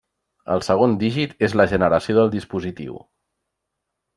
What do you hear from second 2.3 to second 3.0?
dispositiu.